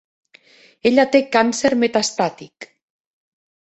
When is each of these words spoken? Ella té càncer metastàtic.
Ella 0.91 1.05
té 1.17 1.23
càncer 1.37 1.73
metastàtic. 1.85 2.71